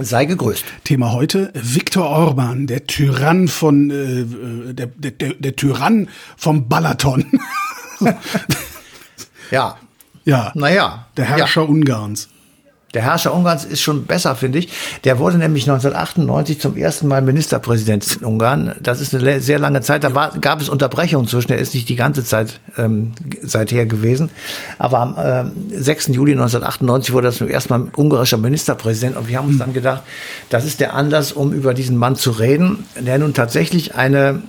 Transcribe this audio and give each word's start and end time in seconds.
Sei 0.00 0.24
gegrüßt. 0.26 0.64
Thema 0.84 1.12
heute, 1.12 1.50
Viktor 1.54 2.08
Orban, 2.08 2.66
der 2.66 2.86
Tyrann 2.86 3.48
von, 3.48 3.90
äh, 3.90 4.20
äh 4.20 4.72
der, 4.72 4.86
der, 4.86 5.10
der, 5.10 5.34
der 5.34 5.56
Tyrann 5.56 6.08
vom 6.36 6.68
Balaton. 6.68 7.24
ja. 9.50 9.76
Ja. 10.24 10.52
Naja. 10.54 11.06
Der 11.16 11.24
Herrscher 11.24 11.62
ja. 11.62 11.68
Ungarns. 11.68 12.28
Der 12.94 13.02
Herrscher 13.02 13.34
Ungarns 13.34 13.66
ist 13.66 13.82
schon 13.82 14.06
besser, 14.06 14.34
finde 14.34 14.58
ich. 14.58 14.70
Der 15.04 15.18
wurde 15.18 15.36
nämlich 15.36 15.64
1998 15.64 16.58
zum 16.58 16.74
ersten 16.74 17.06
Mal 17.06 17.20
Ministerpräsident 17.20 18.16
in 18.16 18.24
Ungarn. 18.24 18.74
Das 18.80 19.02
ist 19.02 19.14
eine 19.14 19.40
sehr 19.40 19.58
lange 19.58 19.82
Zeit. 19.82 20.04
Da 20.04 20.14
war, 20.14 20.38
gab 20.38 20.62
es 20.62 20.70
Unterbrechungen 20.70 21.28
zwischen. 21.28 21.52
Er 21.52 21.58
ist 21.58 21.74
nicht 21.74 21.88
die 21.90 21.96
ganze 21.96 22.24
Zeit 22.24 22.60
ähm, 22.78 23.12
seither 23.42 23.84
gewesen. 23.84 24.30
Aber 24.78 25.00
am 25.00 25.18
äh, 25.74 25.78
6. 25.78 26.08
Juli 26.08 26.32
1998 26.32 27.12
wurde 27.12 27.28
er 27.28 27.32
zum 27.32 27.48
ersten 27.48 27.74
Mal 27.74 27.90
ungarischer 27.94 28.38
Ministerpräsident. 28.38 29.18
Und 29.18 29.28
wir 29.28 29.36
haben 29.36 29.48
uns 29.48 29.58
dann 29.58 29.74
gedacht, 29.74 30.02
das 30.48 30.64
ist 30.64 30.80
der 30.80 30.94
Anlass, 30.94 31.32
um 31.32 31.52
über 31.52 31.74
diesen 31.74 31.98
Mann 31.98 32.16
zu 32.16 32.30
reden, 32.30 32.86
der 32.98 33.18
nun 33.18 33.34
tatsächlich 33.34 33.96
eine 33.96 34.42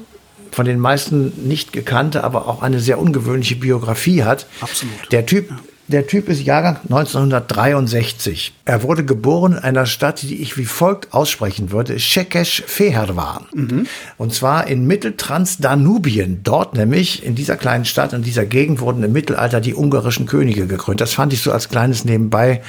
von 0.52 0.66
den 0.66 0.80
meisten 0.80 1.48
nicht 1.48 1.74
gekannte, 1.74 2.24
aber 2.24 2.48
auch 2.48 2.64
eine 2.64 2.80
sehr 2.80 3.00
ungewöhnliche 3.00 3.56
Biografie 3.56 4.24
hat. 4.24 4.48
Absolut. 4.62 5.12
Der 5.12 5.26
Typ. 5.26 5.52
Der 5.90 6.06
Typ 6.06 6.30
ist 6.30 6.44
Jahrgang 6.44 6.78
1963. 6.84 8.54
Er 8.64 8.84
wurde 8.84 9.04
geboren 9.04 9.54
in 9.54 9.58
einer 9.58 9.88
Stadt, 9.88 10.22
die 10.22 10.40
ich 10.40 10.56
wie 10.56 10.66
folgt 10.66 11.16
aussprechen 11.16 11.72
würde, 11.72 11.98
Shekesh 11.98 12.62
Fehervar. 12.68 13.48
Mhm. 13.56 13.88
Und 14.16 14.32
zwar 14.32 14.68
in 14.68 14.86
Mitteltransdanubien. 14.86 16.42
Dort 16.44 16.76
nämlich, 16.76 17.26
in 17.26 17.34
dieser 17.34 17.58
kleinen 17.58 17.86
Stadt, 17.86 18.14
in 18.14 18.22
dieser 18.22 18.46
Gegend 18.46 18.82
wurden 18.82 19.02
im 19.02 19.14
Mittelalter 19.14 19.62
die 19.62 19.74
ungarischen 19.74 20.28
Könige 20.28 20.68
gekrönt. 20.68 21.02
Das 21.02 21.14
fand 21.14 21.34
ich 21.34 21.42
so 21.42 21.52
als 21.52 21.70
kleines 21.70 22.06
Nebenbei 22.06 22.62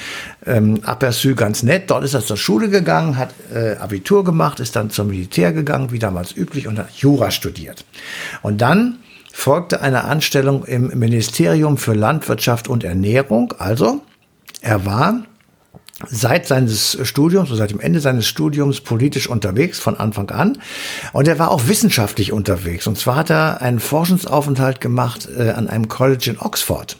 ähm, 0.46 0.80
Aperçu 0.82 1.34
ganz 1.34 1.62
nett. 1.62 1.90
Dort 1.90 2.04
ist 2.04 2.14
er 2.14 2.24
zur 2.24 2.38
Schule 2.38 2.70
gegangen, 2.70 3.18
hat 3.18 3.34
äh, 3.54 3.76
Abitur 3.76 4.24
gemacht, 4.24 4.60
ist 4.60 4.76
dann 4.76 4.88
zum 4.88 5.08
Militär 5.08 5.52
gegangen, 5.52 5.92
wie 5.92 5.98
damals 5.98 6.34
üblich, 6.34 6.66
und 6.66 6.78
hat 6.78 6.90
Jura 6.92 7.30
studiert. 7.30 7.84
Und 8.40 8.62
dann 8.62 8.96
folgte 9.40 9.80
eine 9.80 10.04
Anstellung 10.04 10.64
im 10.64 10.88
Ministerium 10.98 11.78
für 11.78 11.94
Landwirtschaft 11.94 12.68
und 12.68 12.84
Ernährung. 12.84 13.54
Also, 13.58 14.02
er 14.60 14.84
war 14.84 15.22
seit 16.08 16.46
seines 16.46 16.98
Studiums, 17.02 17.48
seit 17.50 17.70
dem 17.70 17.80
Ende 17.80 18.00
seines 18.00 18.26
Studiums 18.26 18.82
politisch 18.82 19.28
unterwegs 19.28 19.78
von 19.78 19.96
Anfang 19.96 20.30
an. 20.30 20.58
Und 21.14 21.26
er 21.26 21.38
war 21.38 21.50
auch 21.50 21.68
wissenschaftlich 21.68 22.32
unterwegs. 22.32 22.86
Und 22.86 22.98
zwar 22.98 23.16
hat 23.16 23.30
er 23.30 23.62
einen 23.62 23.80
Forschungsaufenthalt 23.80 24.80
gemacht 24.82 25.28
äh, 25.34 25.50
an 25.50 25.68
einem 25.68 25.88
College 25.88 26.30
in 26.30 26.38
Oxford. 26.38 26.98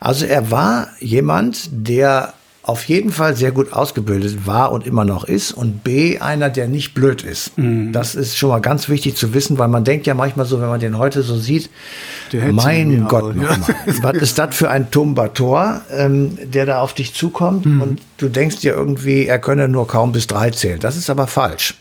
Also 0.00 0.26
er 0.26 0.50
war 0.50 0.88
jemand, 0.98 1.68
der 1.70 2.32
auf 2.68 2.84
jeden 2.84 3.10
Fall 3.12 3.34
sehr 3.34 3.50
gut 3.50 3.72
ausgebildet 3.72 4.46
war 4.46 4.72
und 4.72 4.86
immer 4.86 5.06
noch 5.06 5.24
ist 5.24 5.52
und 5.52 5.82
B, 5.84 6.18
einer, 6.18 6.50
der 6.50 6.68
nicht 6.68 6.92
blöd 6.92 7.22
ist. 7.22 7.56
Mhm. 7.56 7.94
Das 7.94 8.14
ist 8.14 8.36
schon 8.36 8.50
mal 8.50 8.60
ganz 8.60 8.90
wichtig 8.90 9.16
zu 9.16 9.32
wissen, 9.32 9.56
weil 9.56 9.68
man 9.68 9.84
denkt 9.84 10.06
ja 10.06 10.12
manchmal 10.12 10.44
so, 10.44 10.60
wenn 10.60 10.68
man 10.68 10.78
den 10.78 10.98
heute 10.98 11.22
so 11.22 11.38
sieht, 11.38 11.70
mein 12.50 13.08
Gott, 13.08 13.34
ja. 13.36 13.56
was 14.02 14.16
ist 14.16 14.38
das 14.38 14.54
für 14.54 14.68
ein 14.68 14.90
Tumbator, 14.90 15.80
ähm, 15.90 16.36
der 16.44 16.66
da 16.66 16.82
auf 16.82 16.92
dich 16.92 17.14
zukommt 17.14 17.64
mhm. 17.64 17.80
und 17.80 18.00
du 18.18 18.28
denkst 18.28 18.56
dir 18.56 18.74
irgendwie, 18.74 19.24
er 19.24 19.38
könne 19.38 19.66
nur 19.66 19.88
kaum 19.88 20.12
bis 20.12 20.26
drei 20.26 20.50
zählen. 20.50 20.78
Das 20.78 20.98
ist 20.98 21.08
aber 21.08 21.26
falsch. 21.26 21.74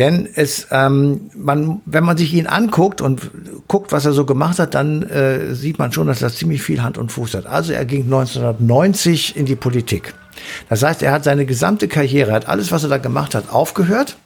Denn 0.00 0.26
es, 0.34 0.66
ähm, 0.70 1.30
man, 1.36 1.82
wenn 1.84 2.04
man 2.04 2.16
sich 2.16 2.32
ihn 2.32 2.46
anguckt 2.46 3.02
und 3.02 3.30
guckt, 3.68 3.92
was 3.92 4.06
er 4.06 4.12
so 4.12 4.24
gemacht 4.24 4.58
hat, 4.58 4.74
dann 4.74 5.02
äh, 5.02 5.54
sieht 5.54 5.78
man 5.78 5.92
schon, 5.92 6.06
dass 6.06 6.20
das 6.20 6.36
ziemlich 6.36 6.62
viel 6.62 6.82
Hand 6.82 6.96
und 6.96 7.12
Fuß 7.12 7.34
hat. 7.34 7.44
Also 7.44 7.74
er 7.74 7.84
ging 7.84 8.04
1990 8.04 9.36
in 9.36 9.44
die 9.44 9.56
Politik. 9.56 10.14
Das 10.70 10.82
heißt, 10.82 11.02
er 11.02 11.12
hat 11.12 11.24
seine 11.24 11.44
gesamte 11.44 11.86
Karriere, 11.86 12.32
hat 12.32 12.48
alles, 12.48 12.72
was 12.72 12.82
er 12.82 12.88
da 12.88 12.96
gemacht 12.96 13.34
hat, 13.34 13.52
aufgehört 13.52 14.16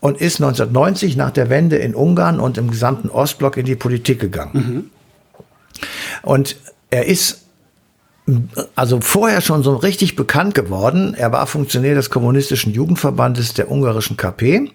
und 0.00 0.18
ist 0.18 0.40
1990 0.40 1.14
nach 1.18 1.30
der 1.30 1.50
Wende 1.50 1.76
in 1.76 1.94
Ungarn 1.94 2.40
und 2.40 2.56
im 2.56 2.70
gesamten 2.70 3.10
Ostblock 3.10 3.58
in 3.58 3.66
die 3.66 3.76
Politik 3.76 4.18
gegangen. 4.18 4.50
Mhm. 4.54 4.90
Und 6.22 6.56
er 6.88 7.04
ist 7.04 7.45
also 8.74 9.00
vorher 9.00 9.40
schon 9.40 9.62
so 9.62 9.76
richtig 9.76 10.16
bekannt 10.16 10.54
geworden. 10.54 11.14
Er 11.14 11.32
war 11.32 11.46
Funktionär 11.46 11.94
des 11.94 12.10
Kommunistischen 12.10 12.72
Jugendverbandes 12.72 13.54
der 13.54 13.70
ungarischen 13.70 14.16
KP. 14.16 14.70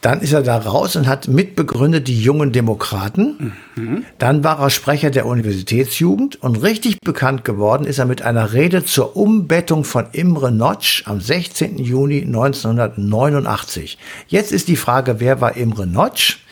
Dann 0.00 0.20
ist 0.20 0.34
er 0.34 0.42
da 0.42 0.58
raus 0.58 0.96
und 0.96 1.06
hat 1.06 1.28
mitbegründet 1.28 2.08
die 2.08 2.20
jungen 2.20 2.52
Demokraten. 2.52 3.54
Mhm. 3.74 4.04
Dann 4.18 4.44
war 4.44 4.60
er 4.60 4.68
Sprecher 4.68 5.10
der 5.10 5.24
Universitätsjugend 5.24 6.42
und 6.42 6.56
richtig 6.56 7.00
bekannt 7.00 7.42
geworden 7.42 7.86
ist 7.86 7.98
er 7.98 8.04
mit 8.04 8.20
einer 8.20 8.52
Rede 8.52 8.84
zur 8.84 9.16
Umbettung 9.16 9.84
von 9.84 10.08
Imre 10.12 10.52
Notch 10.52 11.04
am 11.06 11.22
16. 11.22 11.78
Juni 11.78 12.20
1989. 12.20 13.96
Jetzt 14.28 14.52
ist 14.52 14.68
die 14.68 14.76
Frage, 14.76 15.20
wer 15.20 15.40
war 15.40 15.56
Imre 15.56 15.86
Notch? 15.86 16.43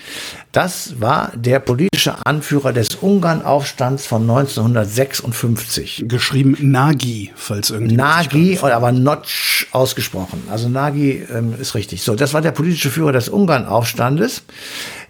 Das 0.52 1.00
war 1.00 1.32
der 1.34 1.60
politische 1.60 2.26
Anführer 2.26 2.72
des 2.72 2.96
Ungarnaufstands 3.00 4.06
von 4.06 4.22
1956. 4.22 6.04
Geschrieben 6.06 6.56
Nagi, 6.60 7.32
falls 7.34 7.70
irgendwie. 7.70 7.96
Nagi, 7.96 8.58
aber 8.60 8.92
Notch 8.92 9.68
ausgesprochen. 9.72 10.42
Also 10.50 10.68
Nagi 10.68 11.24
ähm, 11.32 11.54
ist 11.58 11.74
richtig. 11.74 12.02
So, 12.02 12.14
das 12.14 12.34
war 12.34 12.42
der 12.42 12.50
politische 12.50 12.90
Führer 12.90 13.12
des 13.12 13.30
Ungarnaufstandes. 13.30 14.42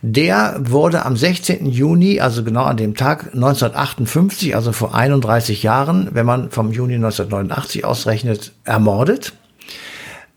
Der 0.03 0.57
wurde 0.61 1.05
am 1.05 1.17
16. 1.17 1.67
Juni, 1.67 2.21
also 2.21 2.45
genau 2.45 2.65
an 2.65 2.77
dem 2.77 2.95
Tag 2.95 3.35
1958, 3.35 4.55
also 4.55 4.73
vor 4.73 4.95
31 4.95 5.63
Jahren, 5.63 6.09
wenn 6.13 6.27
man 6.27 6.51
vom 6.51 6.73
Juni 6.73 6.95
1989 6.95 7.85
ausrechnet, 7.85 8.53
ermordet. 8.65 9.33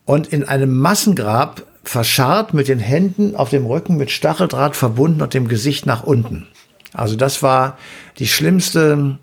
Und 0.06 0.28
in 0.28 0.44
einem 0.44 0.78
Massengrab 0.78 1.64
verscharrt 1.90 2.54
mit 2.54 2.68
den 2.68 2.80
Händen 2.80 3.36
auf 3.36 3.50
dem 3.50 3.66
Rücken 3.66 3.98
mit 3.98 4.12
Stacheldraht 4.12 4.76
verbunden 4.76 5.22
und 5.22 5.34
dem 5.34 5.48
Gesicht 5.48 5.86
nach 5.86 6.04
unten. 6.04 6.48
Also 6.94 7.16
das 7.16 7.44
war 7.44 7.78
die 8.20 8.28
schlimmste, 8.28 9.18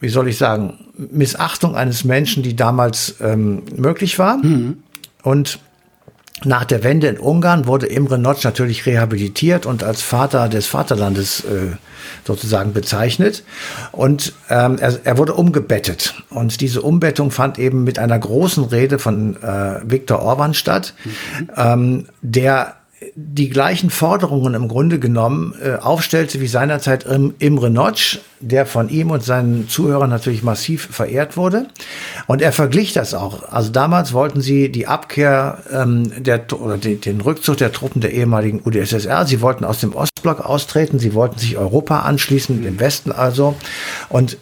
wie 0.00 0.08
soll 0.08 0.28
ich 0.28 0.36
sagen, 0.36 0.74
Missachtung 0.96 1.74
eines 1.74 2.04
Menschen, 2.04 2.42
die 2.42 2.56
damals 2.56 3.16
ähm, 3.20 3.62
möglich 3.76 4.18
war. 4.18 4.38
Mhm. 4.38 4.78
Und 5.22 5.58
nach 6.44 6.64
der 6.64 6.84
Wende 6.84 7.08
in 7.08 7.18
Ungarn 7.18 7.66
wurde 7.66 7.86
Imre 7.86 8.18
Notch 8.18 8.44
natürlich 8.44 8.84
rehabilitiert 8.84 9.64
und 9.64 9.82
als 9.82 10.02
Vater 10.02 10.48
des 10.48 10.66
Vaterlandes 10.66 11.40
äh, 11.40 11.76
sozusagen 12.24 12.74
bezeichnet. 12.74 13.42
Und 13.90 14.34
ähm, 14.50 14.76
er, 14.78 15.00
er, 15.04 15.16
wurde 15.16 15.32
umgebettet. 15.34 16.14
Und 16.28 16.60
diese 16.60 16.82
Umbettung 16.82 17.30
fand 17.30 17.58
eben 17.58 17.84
mit 17.84 17.98
einer 17.98 18.18
großen 18.18 18.64
Rede 18.64 18.98
von 18.98 19.42
äh, 19.42 19.80
Viktor 19.84 20.20
Orban 20.20 20.52
statt, 20.52 20.92
mhm. 21.04 21.50
ähm, 21.56 22.06
der 22.20 22.74
die 23.18 23.48
gleichen 23.48 23.88
Forderungen 23.88 24.52
im 24.52 24.68
Grunde 24.68 24.98
genommen 24.98 25.54
äh, 25.62 25.76
aufstellte 25.76 26.38
wie 26.42 26.46
seinerzeit 26.46 27.04
im, 27.04 27.34
Imre 27.38 27.70
Notch, 27.70 28.18
der 28.40 28.66
von 28.66 28.90
ihm 28.90 29.10
und 29.10 29.24
seinen 29.24 29.70
Zuhörern 29.70 30.10
natürlich 30.10 30.42
massiv 30.42 30.86
verehrt 30.90 31.38
wurde. 31.38 31.66
Und 32.26 32.42
er 32.42 32.52
verglich 32.52 32.92
das 32.92 33.14
auch. 33.14 33.50
Also 33.50 33.72
damals 33.72 34.12
wollten 34.12 34.42
sie 34.42 34.70
die 34.70 34.86
Abkehr 34.86 35.62
ähm, 35.72 36.12
der 36.22 36.44
oder 36.60 36.76
die, 36.76 37.00
den 37.00 37.22
Rückzug 37.22 37.56
der 37.56 37.72
Truppen 37.72 38.02
der 38.02 38.12
ehemaligen 38.12 38.60
UdSSR. 38.62 39.24
Sie 39.24 39.40
wollten 39.40 39.64
aus 39.64 39.80
dem 39.80 39.94
Ostblock 39.94 40.44
austreten. 40.44 40.98
Sie 40.98 41.14
wollten 41.14 41.38
sich 41.38 41.56
Europa 41.56 42.00
anschließen, 42.00 42.62
dem 42.62 42.78
Westen 42.78 43.12
also. 43.12 43.56
Und 44.10 44.36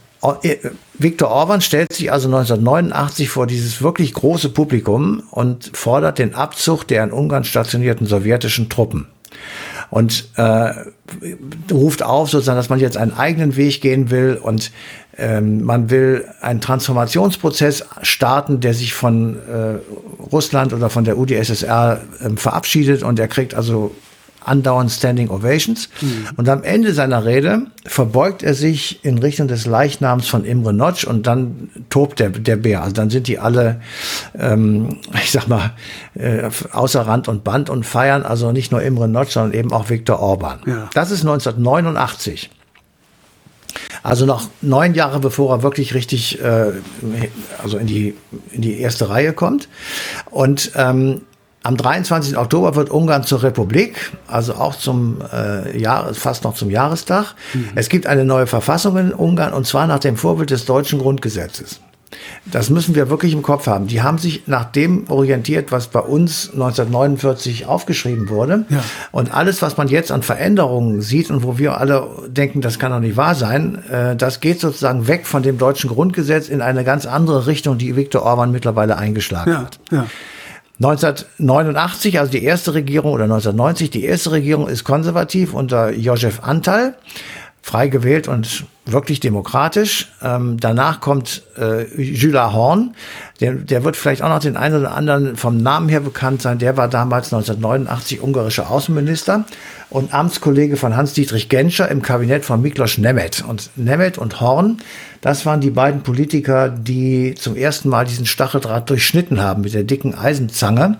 Viktor 0.94 1.28
Orban 1.28 1.60
stellt 1.60 1.92
sich 1.92 2.10
also 2.10 2.28
1989 2.28 3.28
vor 3.28 3.46
dieses 3.46 3.82
wirklich 3.82 4.14
große 4.14 4.48
Publikum 4.48 5.22
und 5.30 5.76
fordert 5.76 6.18
den 6.18 6.34
Abzug 6.34 6.84
der 6.84 7.04
in 7.04 7.12
Ungarn 7.12 7.44
stationierten 7.44 8.06
sowjetischen 8.06 8.68
Truppen. 8.68 9.06
Und 9.90 10.28
äh, 10.36 10.72
ruft 11.70 12.02
auf, 12.02 12.30
sozusagen, 12.30 12.56
dass 12.56 12.70
man 12.70 12.80
jetzt 12.80 12.96
einen 12.96 13.12
eigenen 13.12 13.56
Weg 13.56 13.80
gehen 13.80 14.10
will 14.10 14.38
und 14.42 14.72
ähm, 15.18 15.62
man 15.62 15.90
will 15.90 16.24
einen 16.40 16.60
Transformationsprozess 16.60 17.84
starten, 18.02 18.60
der 18.60 18.74
sich 18.74 18.94
von 18.94 19.36
äh, 19.36 19.78
Russland 20.32 20.72
oder 20.72 20.90
von 20.90 21.04
der 21.04 21.18
UdSSR 21.18 22.00
äh, 22.20 22.30
verabschiedet 22.36 23.02
und 23.02 23.18
er 23.18 23.28
kriegt 23.28 23.54
also 23.54 23.94
andauernd 24.44 24.90
Standing 24.90 25.30
Ovations. 25.30 25.88
Mhm. 26.00 26.28
Und 26.36 26.48
am 26.48 26.62
Ende 26.62 26.92
seiner 26.94 27.24
Rede 27.24 27.62
verbeugt 27.84 28.42
er 28.42 28.54
sich 28.54 29.04
in 29.04 29.18
Richtung 29.18 29.48
des 29.48 29.66
Leichnams 29.66 30.28
von 30.28 30.44
Imre 30.44 30.72
Notch 30.72 31.04
und 31.04 31.26
dann 31.26 31.70
tobt 31.90 32.20
der, 32.20 32.30
der 32.30 32.56
Bär. 32.56 32.82
Also 32.82 32.94
dann 32.94 33.10
sind 33.10 33.26
die 33.26 33.38
alle, 33.38 33.80
ähm, 34.38 35.00
ich 35.14 35.30
sag 35.30 35.48
mal, 35.48 35.72
äh, 36.14 36.48
außer 36.72 37.02
Rand 37.02 37.28
und 37.28 37.44
Band 37.44 37.70
und 37.70 37.84
feiern 37.84 38.22
also 38.22 38.52
nicht 38.52 38.72
nur 38.72 38.82
Imre 38.82 39.08
Notch, 39.08 39.32
sondern 39.32 39.58
eben 39.58 39.72
auch 39.72 39.90
Viktor 39.90 40.20
Orban. 40.20 40.60
Ja. 40.66 40.88
Das 40.94 41.10
ist 41.10 41.20
1989. 41.20 42.50
Also 44.02 44.26
noch 44.26 44.48
neun 44.60 44.94
Jahre 44.94 45.18
bevor 45.18 45.56
er 45.56 45.62
wirklich 45.62 45.94
richtig 45.94 46.40
äh, 46.40 46.72
also 47.62 47.78
in 47.78 47.86
die, 47.86 48.14
in 48.52 48.60
die 48.60 48.78
erste 48.78 49.08
Reihe 49.08 49.32
kommt. 49.32 49.68
Und 50.30 50.72
ähm, 50.76 51.22
am 51.64 51.78
23. 51.78 52.36
Oktober 52.36 52.76
wird 52.76 52.90
Ungarn 52.90 53.24
zur 53.24 53.42
Republik, 53.42 54.12
also 54.28 54.54
auch 54.54 54.76
zum 54.76 55.16
äh, 55.32 55.76
Jahr, 55.76 56.12
fast 56.12 56.44
noch 56.44 56.54
zum 56.54 56.70
Jahrestag. 56.70 57.34
Mhm. 57.54 57.70
Es 57.74 57.88
gibt 57.88 58.06
eine 58.06 58.26
neue 58.26 58.46
Verfassung 58.46 58.98
in 58.98 59.12
Ungarn 59.12 59.54
und 59.54 59.66
zwar 59.66 59.86
nach 59.86 59.98
dem 59.98 60.16
Vorbild 60.16 60.50
des 60.50 60.66
deutschen 60.66 60.98
Grundgesetzes. 60.98 61.80
Das 62.44 62.68
müssen 62.68 62.94
wir 62.94 63.08
wirklich 63.08 63.32
im 63.32 63.42
Kopf 63.42 63.66
haben. 63.66 63.86
Die 63.86 64.02
haben 64.02 64.18
sich 64.18 64.46
nach 64.46 64.66
dem 64.66 65.08
orientiert, 65.08 65.72
was 65.72 65.88
bei 65.88 66.00
uns 66.00 66.50
1949 66.52 67.66
aufgeschrieben 67.66 68.28
wurde. 68.28 68.66
Ja. 68.68 68.84
Und 69.10 69.32
alles, 69.34 69.62
was 69.62 69.78
man 69.78 69.88
jetzt 69.88 70.12
an 70.12 70.22
Veränderungen 70.22 71.00
sieht 71.00 71.30
und 71.30 71.42
wo 71.42 71.58
wir 71.58 71.78
alle 71.78 72.06
denken, 72.28 72.60
das 72.60 72.78
kann 72.78 72.92
doch 72.92 73.00
nicht 73.00 73.16
wahr 73.16 73.34
sein, 73.34 73.82
äh, 73.90 74.14
das 74.16 74.40
geht 74.40 74.60
sozusagen 74.60 75.08
weg 75.08 75.26
von 75.26 75.42
dem 75.42 75.56
deutschen 75.56 75.88
Grundgesetz 75.88 76.48
in 76.48 76.60
eine 76.60 76.84
ganz 76.84 77.06
andere 77.06 77.46
Richtung, 77.46 77.78
die 77.78 77.96
Viktor 77.96 78.22
Orban 78.22 78.52
mittlerweile 78.52 78.98
eingeschlagen 78.98 79.50
ja. 79.50 79.58
hat. 79.62 79.78
Ja. 79.90 80.06
1989, 80.78 82.18
also 82.18 82.32
die 82.32 82.42
erste 82.42 82.74
Regierung, 82.74 83.12
oder 83.12 83.24
1990, 83.24 83.90
die 83.90 84.04
erste 84.04 84.32
Regierung 84.32 84.68
ist 84.68 84.82
konservativ 84.84 85.54
unter 85.54 85.92
Josef 85.92 86.40
Antal, 86.42 86.94
frei 87.62 87.88
gewählt 87.88 88.26
und 88.26 88.64
wirklich 88.86 89.20
demokratisch. 89.20 90.12
Ähm, 90.22 90.58
danach 90.60 91.00
kommt 91.00 91.42
äh, 91.58 91.84
Jules 92.00 92.52
Horn, 92.52 92.94
der, 93.40 93.54
der 93.54 93.84
wird 93.84 93.96
vielleicht 93.96 94.22
auch 94.22 94.28
noch 94.28 94.38
den 94.38 94.56
einen 94.56 94.80
oder 94.80 94.94
anderen 94.94 95.36
vom 95.36 95.56
Namen 95.56 95.88
her 95.88 96.00
bekannt 96.00 96.42
sein. 96.42 96.58
Der 96.58 96.76
war 96.76 96.88
damals 96.88 97.32
1989 97.32 98.20
ungarischer 98.20 98.70
Außenminister 98.70 99.44
und 99.90 100.12
Amtskollege 100.14 100.76
von 100.76 100.96
Hans-Dietrich 100.96 101.48
Genscher 101.48 101.88
im 101.88 102.02
Kabinett 102.02 102.44
von 102.44 102.60
Miklos 102.60 102.98
Nemeth. 102.98 103.44
Und 103.46 103.70
Nemeth 103.76 104.18
und 104.18 104.40
Horn, 104.40 104.78
das 105.20 105.46
waren 105.46 105.60
die 105.60 105.70
beiden 105.70 106.02
Politiker, 106.02 106.68
die 106.68 107.34
zum 107.34 107.56
ersten 107.56 107.88
Mal 107.88 108.04
diesen 108.04 108.26
Stacheldraht 108.26 108.90
durchschnitten 108.90 109.40
haben 109.40 109.62
mit 109.62 109.72
der 109.72 109.84
dicken 109.84 110.14
Eisenzange, 110.14 110.98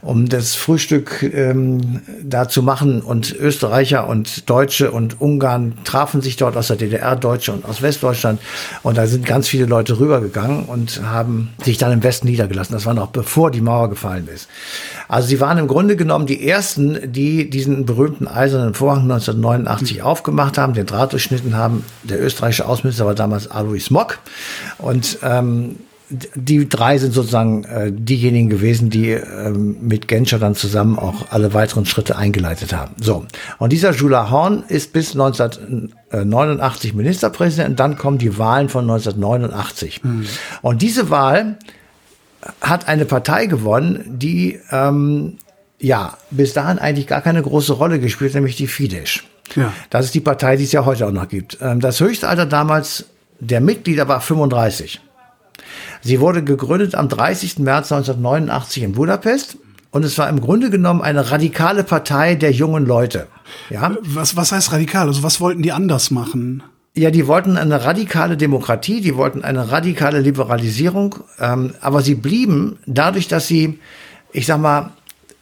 um 0.00 0.28
das 0.28 0.54
Frühstück 0.54 1.22
ähm, 1.22 2.00
da 2.22 2.48
zu 2.48 2.62
machen. 2.62 3.02
Und 3.02 3.34
Österreicher 3.34 4.06
und 4.06 4.48
Deutsche 4.48 4.90
und 4.90 5.20
Ungarn 5.20 5.78
trafen 5.84 6.20
sich 6.20 6.36
dort 6.36 6.56
aus 6.56 6.68
der 6.68 6.76
DDR, 6.76 7.16
Deutsche 7.24 7.52
und 7.52 7.64
aus 7.64 7.82
Westdeutschland. 7.82 8.40
Und 8.82 8.98
da 8.98 9.06
sind 9.06 9.24
ganz 9.24 9.48
viele 9.48 9.66
Leute 9.66 9.98
rübergegangen 9.98 10.64
und 10.64 11.02
haben 11.02 11.50
sich 11.64 11.78
dann 11.78 11.92
im 11.92 12.02
Westen 12.02 12.28
niedergelassen. 12.28 12.74
Das 12.74 12.86
war 12.86 12.94
noch 12.94 13.08
bevor 13.08 13.50
die 13.50 13.60
Mauer 13.60 13.88
gefallen 13.88 14.28
ist. 14.32 14.48
Also 15.08 15.28
sie 15.28 15.40
waren 15.40 15.58
im 15.58 15.68
Grunde 15.68 15.96
genommen 15.96 16.26
die 16.26 16.48
ersten, 16.48 17.12
die 17.12 17.48
diesen 17.48 17.86
berühmten 17.86 18.28
eisernen 18.28 18.74
Vorhang 18.74 19.02
1989 19.02 19.98
mhm. 19.98 20.04
aufgemacht 20.04 20.58
haben, 20.58 20.74
den 20.74 20.86
Draht 20.86 21.12
durchschnitten 21.12 21.56
haben. 21.56 21.84
Der 22.02 22.22
österreichische 22.22 22.66
Außenminister 22.66 23.06
war 23.06 23.14
damals 23.14 23.50
Alois 23.50 23.90
Mock. 23.90 24.18
Und 24.78 25.18
ähm, 25.22 25.76
die 26.34 26.68
drei 26.68 26.98
sind 26.98 27.12
sozusagen 27.12 27.64
äh, 27.64 27.92
diejenigen 27.92 28.48
gewesen, 28.48 28.90
die 28.90 29.10
ähm, 29.10 29.76
mit 29.80 30.08
Genscher 30.08 30.38
dann 30.38 30.54
zusammen 30.54 30.98
auch 30.98 31.30
alle 31.30 31.54
weiteren 31.54 31.86
Schritte 31.86 32.16
eingeleitet 32.16 32.72
haben. 32.72 32.94
So. 33.00 33.26
Und 33.58 33.72
dieser 33.72 33.92
Jula 33.92 34.30
Horn 34.30 34.64
ist 34.68 34.92
bis 34.92 35.12
1989 35.12 36.94
Ministerpräsident 36.94 37.70
und 37.70 37.80
dann 37.80 37.96
kommen 37.96 38.18
die 38.18 38.38
Wahlen 38.38 38.68
von 38.68 38.84
1989. 38.84 40.02
Mhm. 40.02 40.26
Und 40.62 40.82
diese 40.82 41.10
Wahl 41.10 41.58
hat 42.60 42.88
eine 42.88 43.04
Partei 43.04 43.46
gewonnen, 43.46 44.04
die 44.06 44.60
ähm, 44.70 45.38
ja 45.78 46.16
bis 46.30 46.52
dahin 46.52 46.78
eigentlich 46.78 47.06
gar 47.06 47.20
keine 47.22 47.42
große 47.42 47.72
Rolle 47.72 47.98
gespielt, 48.00 48.34
nämlich 48.34 48.56
die 48.56 48.66
Fidesz. 48.66 49.22
Ja. 49.56 49.72
Das 49.90 50.06
ist 50.06 50.14
die 50.14 50.20
Partei, 50.20 50.56
die 50.56 50.64
es 50.64 50.72
ja 50.72 50.84
heute 50.84 51.06
auch 51.06 51.12
noch 51.12 51.28
gibt. 51.28 51.58
Ähm, 51.60 51.80
das 51.80 52.00
Höchstalter 52.00 52.46
damals 52.46 53.06
der 53.40 53.60
Mitglieder 53.60 54.08
war 54.08 54.20
35. 54.20 55.00
Sie 56.04 56.20
wurde 56.20 56.44
gegründet 56.44 56.94
am 56.94 57.08
30. 57.08 57.60
März 57.60 57.90
1989 57.90 58.82
in 58.82 58.92
Budapest 58.92 59.56
und 59.90 60.04
es 60.04 60.18
war 60.18 60.28
im 60.28 60.38
Grunde 60.38 60.68
genommen 60.68 61.00
eine 61.00 61.30
radikale 61.30 61.82
Partei 61.82 62.34
der 62.34 62.52
jungen 62.52 62.84
Leute. 62.84 63.26
Ja? 63.70 63.96
Was, 64.02 64.36
was 64.36 64.52
heißt 64.52 64.70
radikal? 64.72 65.08
Also 65.08 65.22
was 65.22 65.40
wollten 65.40 65.62
die 65.62 65.72
anders 65.72 66.10
machen? 66.10 66.62
Ja, 66.94 67.10
die 67.10 67.26
wollten 67.26 67.56
eine 67.56 67.86
radikale 67.86 68.36
Demokratie, 68.36 69.00
die 69.00 69.16
wollten 69.16 69.42
eine 69.42 69.72
radikale 69.72 70.20
Liberalisierung, 70.20 71.16
ähm, 71.40 71.72
aber 71.80 72.02
sie 72.02 72.14
blieben 72.14 72.78
dadurch, 72.86 73.26
dass 73.26 73.48
sie, 73.48 73.78
ich 74.32 74.44
sag 74.44 74.60
mal, 74.60 74.90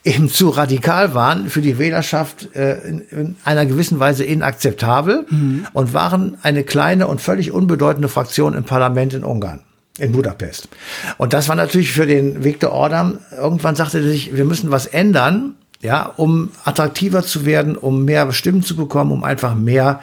eben 0.05 0.29
zu 0.29 0.49
radikal 0.49 1.13
waren 1.13 1.49
für 1.49 1.61
die 1.61 1.77
Wählerschaft 1.77 2.55
äh, 2.55 2.79
in, 2.87 2.99
in 3.11 3.35
einer 3.43 3.65
gewissen 3.65 3.99
Weise 3.99 4.23
inakzeptabel 4.23 5.25
mhm. 5.29 5.67
und 5.73 5.93
waren 5.93 6.37
eine 6.41 6.63
kleine 6.63 7.07
und 7.07 7.19
völlig 7.19 7.51
unbedeutende 7.51 8.07
Fraktion 8.07 8.53
im 8.53 8.63
Parlament 8.63 9.13
in 9.13 9.25
Ungarn 9.25 9.59
in 9.99 10.11
Budapest. 10.11 10.69
Und 11.17 11.33
das 11.33 11.49
war 11.49 11.55
natürlich 11.55 11.91
für 11.91 12.07
den 12.07 12.43
Viktor 12.43 12.71
Orban, 12.71 13.19
irgendwann 13.31 13.75
sagte 13.75 13.99
er 13.99 14.03
sich, 14.03 14.35
wir 14.35 14.45
müssen 14.45 14.71
was 14.71 14.87
ändern, 14.87 15.55
ja, 15.81 16.05
um 16.17 16.49
attraktiver 16.63 17.23
zu 17.23 17.45
werden, 17.45 17.75
um 17.75 18.05
mehr 18.05 18.31
Stimmen 18.31 18.63
zu 18.63 18.75
bekommen, 18.75 19.11
um 19.11 19.23
einfach 19.23 19.53
mehr 19.53 20.01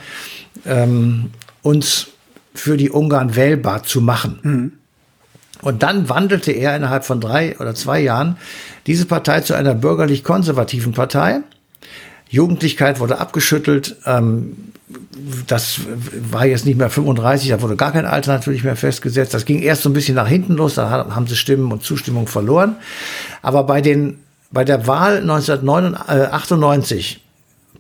ähm, 0.67 1.31
uns 1.63 2.09
für 2.55 2.77
die 2.77 2.91
Ungarn 2.91 3.35
wählbar 3.35 3.83
zu 3.83 4.01
machen. 4.01 4.39
Mhm. 4.43 4.73
Und 5.63 5.83
dann 5.83 6.09
wandelte 6.09 6.53
er 6.53 6.77
innerhalb 6.77 7.05
von 7.05 7.21
drei 7.21 7.59
oder 7.59 7.75
zwei 7.75 8.01
Jahren 8.01 8.37
diese 8.87 9.07
Partei 9.07 9.41
zu 9.41 9.55
einer 9.55 9.75
bürgerlich-konservativen 9.75 10.93
Partei. 10.93 11.41
Jugendlichkeit 12.31 13.01
wurde 13.01 13.19
abgeschüttelt. 13.19 13.97
Ähm, 14.07 14.57
das 15.47 15.81
war 16.31 16.47
jetzt 16.47 16.65
nicht 16.65 16.79
mehr 16.79 16.91
35, 16.91 17.51
da 17.51 17.63
wurde 17.63 17.77
gar 17.77 17.93
kein 17.93 18.07
Alter 18.07 18.33
natürlich 18.33 18.65
mehr 18.65 18.77
festgesetzt. 18.77 19.35
Das 19.35 19.45
ging 19.45 19.61
erst 19.61 19.83
so 19.83 19.91
ein 19.91 19.93
bisschen 19.93 20.15
nach 20.15 20.29
hinten 20.29 20.55
los, 20.55 20.77
da 20.77 20.91
haben 20.91 21.27
sie 21.27 21.37
Stimmen 21.37 21.71
und 21.71 21.83
Zustimmung 21.83 22.27
verloren. 22.27 22.77
Aber 23.43 23.65
bei 23.65 23.81
den, 23.81 24.19
bei 24.51 24.65
der 24.65 24.87
Wahl 24.87 25.19
1998 25.19 27.21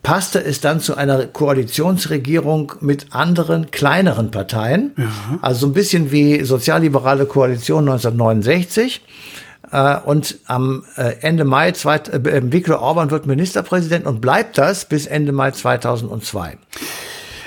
passte 0.02 0.44
es 0.44 0.60
dann 0.60 0.80
zu 0.80 0.96
einer 0.96 1.26
Koalitionsregierung 1.26 2.72
mit 2.80 3.06
anderen 3.10 3.70
kleineren 3.70 4.30
Parteien. 4.30 4.92
Ja. 4.96 5.04
Also 5.42 5.60
so 5.60 5.66
ein 5.68 5.72
bisschen 5.72 6.12
wie 6.12 6.44
sozialliberale 6.44 7.26
Koalition 7.26 7.88
1969. 7.88 9.02
Äh, 9.72 9.98
und 10.00 10.38
am 10.46 10.84
äh, 10.96 11.16
Ende 11.20 11.44
Mai, 11.44 11.72
zwei, 11.72 11.96
äh, 11.96 12.52
Viktor 12.52 12.80
Orban 12.80 13.10
wird 13.10 13.26
Ministerpräsident 13.26 14.06
und 14.06 14.20
bleibt 14.20 14.58
das 14.58 14.84
bis 14.84 15.06
Ende 15.06 15.32
Mai 15.32 15.50
2002. 15.52 16.58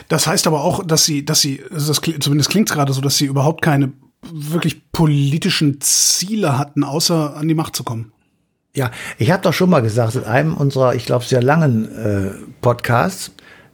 Das 0.10 0.28
heißt 0.28 0.48
aber 0.48 0.64
auch, 0.64 0.86
dass 0.86 1.06
sie, 1.06 1.26
dass 1.26 1.42
sie, 1.42 1.62
also 1.72 1.94
das, 1.94 2.02
zumindest 2.20 2.50
klingt 2.50 2.70
es 2.70 2.76
gerade 2.76 2.94
so, 2.94 3.02
dass 3.02 3.18
sie 3.18 3.26
überhaupt 3.26 3.62
keine 3.62 3.94
wirklich 4.32 4.92
politischen 4.92 5.82
Ziele 5.82 6.58
hatten, 6.58 6.84
außer 6.84 7.36
an 7.36 7.48
die 7.48 7.56
Macht 7.56 7.76
zu 7.76 7.84
kommen. 7.84 8.12
Ja, 8.76 8.90
ich 9.18 9.32
habe 9.32 9.44
doch 9.44 9.54
schon 9.54 9.70
mal 9.70 9.82
gesagt 9.82 10.16
in 10.16 10.24
einem 10.24 10.56
unserer, 10.56 10.96
ich 10.96 11.06
glaube, 11.06 11.26
sehr 11.26 11.44
langen 11.44 11.92
äh, 11.92 12.32
Podcasts, 12.62 13.32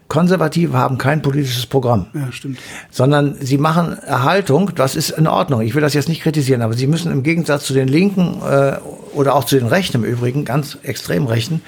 Konservative 0.09 0.77
haben 0.77 0.97
kein 0.97 1.21
politisches 1.21 1.65
Programm. 1.65 2.07
Ja, 2.13 2.31
stimmt. 2.31 2.59
Sondern 2.91 3.35
sie 3.39 3.57
machen 3.57 3.97
Erhaltung, 3.99 4.71
das 4.75 4.95
ist 4.95 5.11
in 5.11 5.27
Ordnung. 5.27 5.61
Ich 5.61 5.75
will 5.75 5.81
das 5.81 5.93
jetzt 5.93 6.09
nicht 6.09 6.21
kritisieren, 6.21 6.61
aber 6.61 6.73
sie 6.73 6.87
müssen 6.87 7.11
im 7.11 7.23
Gegensatz 7.23 7.65
zu 7.65 7.73
den 7.73 7.87
Linken 7.87 8.41
äh, 8.41 8.77
oder 9.13 9.35
auch 9.35 9.45
zu 9.45 9.57
den 9.57 9.67
Rechten 9.67 9.97
im 9.97 10.03
Übrigen, 10.03 10.45
ganz 10.45 10.77
extrem 10.83 11.27
Rechten, 11.27 11.61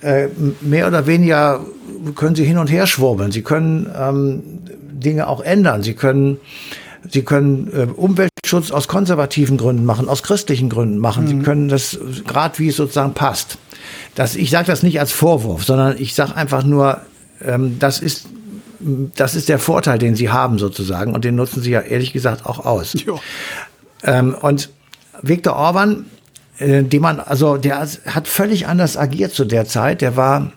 äh, 0.00 0.28
mehr 0.60 0.88
oder 0.88 1.06
weniger 1.06 1.60
können 2.14 2.34
sie 2.34 2.44
hin 2.44 2.58
und 2.58 2.70
her 2.70 2.86
schwurbeln. 2.86 3.32
Sie 3.32 3.42
können 3.42 3.90
ähm, 3.96 4.42
Dinge 4.92 5.28
auch 5.28 5.40
ändern. 5.40 5.82
Sie 5.82 5.94
können 5.94 6.38
Sie 7.10 7.22
können 7.22 7.70
äh, 7.74 7.86
Umweltschutz 7.94 8.70
aus 8.70 8.88
konservativen 8.88 9.58
Gründen 9.58 9.84
machen, 9.84 10.08
aus 10.08 10.22
christlichen 10.22 10.70
Gründen 10.70 10.98
machen. 10.98 11.24
Mhm. 11.24 11.28
Sie 11.28 11.38
können 11.40 11.68
das 11.68 11.98
gerade 12.26 12.58
wie 12.58 12.68
es 12.68 12.76
sozusagen 12.76 13.12
passt. 13.12 13.58
Das, 14.14 14.36
ich 14.36 14.50
sage 14.50 14.66
das 14.66 14.82
nicht 14.82 15.00
als 15.00 15.12
Vorwurf, 15.12 15.64
sondern 15.64 15.96
ich 15.98 16.14
sage 16.14 16.34
einfach 16.34 16.64
nur, 16.64 17.02
ähm, 17.42 17.78
das 17.78 18.00
ist 18.00 18.26
das 19.14 19.34
ist 19.34 19.48
der 19.48 19.58
Vorteil, 19.58 19.98
den 19.98 20.14
sie 20.14 20.30
haben 20.30 20.58
sozusagen 20.58 21.14
und 21.14 21.24
den 21.24 21.36
nutzen 21.36 21.62
sie 21.62 21.70
ja 21.70 21.80
ehrlich 21.80 22.12
gesagt 22.12 22.44
auch 22.44 22.66
aus. 22.66 22.94
Ähm, 24.02 24.34
und 24.34 24.68
Viktor 25.22 25.56
Orban, 25.56 26.04
äh, 26.58 26.82
die 26.82 27.00
man, 27.00 27.20
also 27.20 27.56
der 27.56 27.88
hat 28.06 28.28
völlig 28.28 28.66
anders 28.66 28.98
agiert 28.98 29.32
zu 29.32 29.46
der 29.46 29.64
Zeit. 29.64 30.02
Der 30.02 30.16
war 30.16 30.52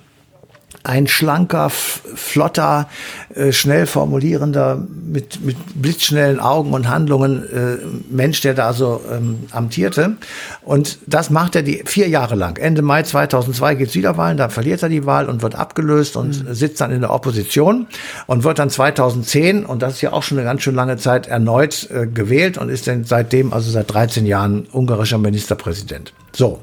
ein 0.87 1.07
schlanker, 1.07 1.69
flotter, 1.69 2.87
äh, 3.35 3.51
schnell 3.51 3.85
formulierender, 3.85 4.87
mit, 5.05 5.43
mit 5.43 5.57
blitzschnellen 5.75 6.39
Augen 6.39 6.73
und 6.73 6.87
Handlungen 6.87 7.43
äh, 7.43 7.77
Mensch, 8.09 8.41
der 8.41 8.53
da 8.53 8.71
so 8.71 9.01
ähm, 9.11 9.39
amtierte. 9.51 10.15
Und 10.63 10.99
das 11.05 11.29
macht 11.29 11.55
er 11.55 11.63
die 11.63 11.83
vier 11.85 12.07
Jahre 12.07 12.35
lang. 12.35 12.57
Ende 12.57 12.81
Mai 12.81 13.03
2002 13.03 13.75
gibt's 13.75 13.95
wieder 13.95 14.17
Wahlen, 14.17 14.37
da 14.37 14.47
verliert 14.47 14.81
er 14.81 14.89
die 14.89 15.05
Wahl 15.05 15.27
und 15.27 15.41
wird 15.41 15.55
abgelöst 15.55 16.15
und 16.15 16.47
mhm. 16.47 16.53
sitzt 16.53 16.79
dann 16.79 16.91
in 16.91 17.01
der 17.01 17.13
Opposition 17.13 17.87
und 18.25 18.45
wird 18.45 18.59
dann 18.59 18.69
2010, 18.69 19.65
und 19.65 19.81
das 19.81 19.95
ist 19.95 20.01
ja 20.01 20.13
auch 20.13 20.23
schon 20.23 20.37
eine 20.37 20.45
ganz 20.45 20.61
schön 20.61 20.75
lange 20.75 20.97
Zeit, 20.97 21.27
erneut 21.27 21.89
äh, 21.91 22.07
gewählt 22.07 22.57
und 22.57 22.69
ist 22.69 22.87
dann 22.87 23.03
seitdem, 23.03 23.51
also 23.51 23.69
seit 23.69 23.91
13 23.91 24.25
Jahren, 24.25 24.67
ungarischer 24.71 25.17
Ministerpräsident. 25.17 26.13
So. 26.37 26.59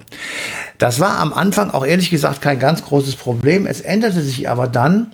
Das 0.78 1.00
war 1.00 1.18
am 1.18 1.32
Anfang 1.32 1.70
auch 1.70 1.84
ehrlich 1.84 2.08
gesagt 2.08 2.40
kein 2.40 2.60
ganz 2.60 2.84
großes 2.84 3.16
Problem. 3.16 3.66
Es 3.66 3.80
änderte 3.80 4.22
sich 4.22 4.48
aber 4.48 4.68
dann, 4.68 5.10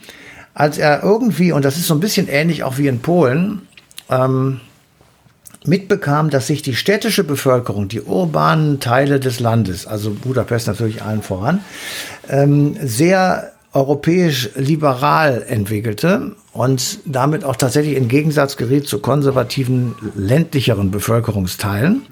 als 0.52 0.76
er 0.76 1.02
irgendwie, 1.02 1.52
und 1.52 1.64
das 1.64 1.79
ist 1.79 1.87
so 1.87 1.95
ein 1.95 2.00
bisschen 2.00 2.29
ähnlich 2.29 2.62
auch 2.62 2.76
wie 2.76 2.87
in 2.87 3.00
Polen, 3.00 3.62
ähm, 4.11 4.61
mitbekam, 5.64 6.29
dass 6.29 6.47
sich 6.47 6.61
die 6.61 6.75
städtische 6.75 7.25
Bevölkerung, 7.25 7.88
die 7.88 8.02
urbanen 8.02 8.81
Teile 8.81 9.19
des 9.19 9.40
Landes, 9.40 9.87
also 9.87 10.11
Budapest 10.11 10.67
natürlich 10.67 11.02
allen 11.02 11.23
voran, 11.23 11.61
ähm, 12.29 12.76
sehr 12.83 13.52
europäisch 13.73 14.50
liberal 14.57 15.43
entwickelte 15.49 16.35
und 16.52 16.99
damit 17.07 17.45
auch 17.45 17.57
tatsächlich 17.57 17.97
in 17.97 18.09
Gegensatz 18.09 18.57
geriet 18.59 18.88
zu 18.88 18.99
konservativen 18.99 19.95
ländlicheren 20.14 20.90
Bevölkerungsteilen. 20.90 22.02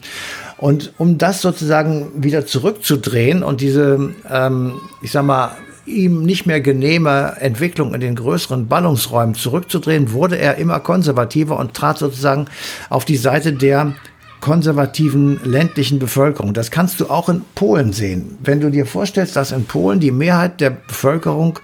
Und 0.59 0.93
um 0.99 1.19
das 1.19 1.41
sozusagen 1.41 2.11
wieder 2.23 2.45
zurückzudrehen 2.45 3.43
und 3.43 3.61
diese, 3.61 4.13
ähm, 4.29 4.81
ich 5.03 5.13
sag 5.13 5.25
mal, 5.25 5.53
ihm 5.87 6.25
nicht 6.25 6.47
mehr 6.47 6.61
genehme 6.61 7.37
Entwicklung 7.41 7.95
in 7.95 8.01
den 8.01 8.17
größeren 8.17 8.67
Ballungsräumen 8.67 9.35
zurückzudrehen, 9.35 10.13
wurde 10.13 10.37
er 10.37 10.57
immer 10.57 10.81
konservativer 10.81 11.59
und 11.59 11.75
trat 11.75 11.99
sozusagen 11.99 12.47
auf 12.91 13.05
die 13.05 13.17
Seite 13.17 13.53
der 13.53 13.95
konservativen 14.41 15.41
ländlichen 15.45 15.99
Bevölkerung. 15.99 16.55
Das 16.55 16.71
kannst 16.71 17.01
du 17.01 17.09
auch 17.09 17.29
in 17.29 17.43
Polen 17.55 17.93
sehen. 17.93 18.37
Wenn 18.43 18.61
du 18.61 18.71
dir 18.71 18.85
vorstellst, 18.85 19.37
dass 19.37 19.53
in 19.53 19.65
Polen 19.65 20.01
die 20.01 20.13
Mehrheit 20.13 20.61
der 20.61 20.71
Bevölkerung 20.71 21.59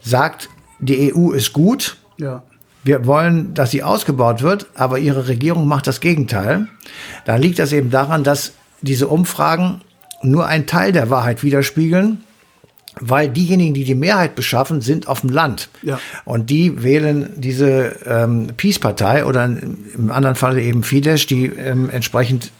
sagt, 0.00 0.48
die 0.80 1.14
EU 1.14 1.30
ist 1.30 1.52
gut, 1.52 1.96
ja 2.18 2.42
wir 2.84 3.06
wollen, 3.06 3.54
dass 3.54 3.70
sie 3.70 3.82
ausgebaut 3.82 4.42
wird, 4.42 4.66
aber 4.74 4.98
ihre 4.98 5.26
Regierung 5.26 5.66
macht 5.66 5.86
das 5.86 6.00
Gegenteil. 6.00 6.68
Da 7.24 7.36
liegt 7.36 7.58
das 7.58 7.72
eben 7.72 7.90
daran, 7.90 8.24
dass 8.24 8.52
diese 8.82 9.08
Umfragen 9.08 9.80
nur 10.22 10.46
einen 10.46 10.66
Teil 10.66 10.92
der 10.92 11.10
Wahrheit 11.10 11.42
widerspiegeln, 11.42 12.22
weil 13.00 13.28
diejenigen, 13.28 13.74
die 13.74 13.84
die 13.84 13.94
Mehrheit 13.94 14.34
beschaffen, 14.34 14.80
sind 14.80 15.08
auf 15.08 15.22
dem 15.22 15.30
Land. 15.30 15.68
Ja. 15.82 15.98
Und 16.24 16.50
die 16.50 16.82
wählen 16.82 17.30
diese 17.36 17.96
ähm, 18.06 18.48
Peace-Partei 18.56 19.24
oder 19.24 19.44
im 19.44 20.12
anderen 20.12 20.36
Fall 20.36 20.58
eben 20.58 20.82
Fidesz, 20.82 21.26
die 21.26 21.46
ähm, 21.46 21.90
entsprechend 21.90 22.52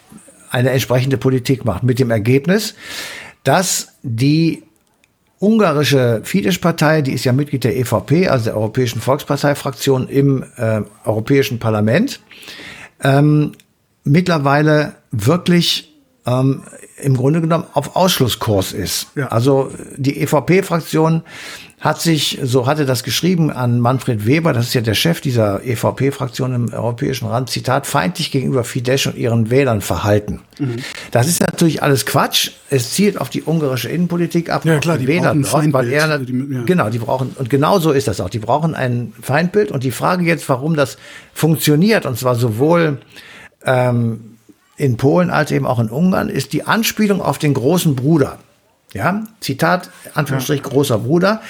eine 0.51 0.71
entsprechende 0.71 1.19
Politik 1.19 1.65
macht. 1.65 1.83
Mit 1.83 1.99
dem 1.99 2.11
Ergebnis, 2.11 2.75
dass 3.45 3.95
die 4.03 4.64
ungarische 5.45 6.21
Fidesz-Partei, 6.25 7.03
die 7.03 7.13
ist 7.13 7.25
ja 7.25 7.33
Mitglied 7.33 7.65
der 7.65 7.77
EVP, 7.77 8.29
also 8.29 8.47
der 8.47 8.57
Europäischen 8.57 9.01
Volkspartei-Fraktion 9.01 10.09
im 10.09 10.45
äh, 10.57 10.83
Europäischen 11.05 11.59
Parlament, 11.59 12.21
ähm, 13.03 13.53
mittlerweile 14.05 14.95
wirklich 15.11 15.93
ähm, 16.27 16.63
im 16.97 17.17
Grunde 17.17 17.41
genommen 17.41 17.65
auf 17.75 17.97
Ausschlusskurs 17.97 18.73
ist. 18.73 19.09
Ja. 19.15 19.29
Also 19.29 19.71
die 19.97 20.21
EVP-Fraktion 20.21 21.23
hat 21.85 22.01
sich, 22.01 22.39
so 22.43 22.67
hatte 22.67 22.87
das 22.87 23.05
geschrieben 23.05 23.51
an 23.51 23.79
Manfred 23.79 24.25
Weber, 24.25 24.55
das 24.55 24.69
ist 24.69 24.75
ja 24.75 24.81
der 24.81 24.95
Chef 24.95 25.21
dieser 25.21 25.63
EVP-Fraktion 25.67 26.55
im 26.55 26.73
Europäischen 26.73 27.27
Rat, 27.27 27.51
Zitat, 27.51 27.87
feindlich 27.87 28.31
gegenüber 28.31 28.65
Fidesz 28.65 29.05
und 29.05 29.19
ihren 29.19 29.51
Wählern 29.51 29.83
verhalten. 29.83 30.41
Mhm. 30.59 30.77
Das 31.11 31.29
ist 31.29 31.43
natürlich 31.43 31.83
alles 31.83 32.07
Quatsch. 32.07 32.53
Es 32.71 32.95
zielt 32.95 33.21
auf 33.21 33.29
die 33.29 33.43
ungarische 33.43 33.91
Innenpolitik 33.91 34.49
ab. 34.49 34.65
Ja, 34.65 34.79
klar, 34.79 34.97
die 34.97 35.07
Wähler 35.07 35.35
brauchen 35.35 35.75
weil 35.75 35.93
er, 35.93 36.09
ja. 36.09 36.63
Genau, 36.65 36.89
die 36.89 36.99
brauchen, 36.99 37.37
und 37.39 37.51
genau 37.51 37.79
so 37.79 37.93
ist 37.93 38.09
das 38.09 38.19
auch. 38.19 38.31
Die 38.31 38.39
brauchen 38.39 38.75
ein 38.75 39.13
Feindbild. 39.21 39.71
Und 39.71 39.85
die 39.85 39.91
Frage 39.91 40.25
jetzt, 40.25 40.49
warum 40.49 40.77
das 40.77 40.97
funktioniert, 41.35 42.07
und 42.07 42.19
zwar 42.19 42.35
sowohl 42.35 42.97
ähm, 43.67 44.39
in 44.79 44.97
Polen 44.97 45.29
als 45.29 45.51
eben 45.51 45.67
auch 45.67 45.81
in 45.81 45.91
Ungarn, 45.91 46.31
ist 46.31 46.55
die 46.55 46.67
Anspielung 46.67 47.21
auf 47.21 47.37
den 47.37 47.53
großen 47.53 47.95
Bruder. 47.95 48.39
Ja, 48.95 49.25
Zitat, 49.41 49.91
Anführungsstrich, 50.15 50.63
ja. 50.63 50.69
großer 50.69 50.99
Bruder. 51.01 51.43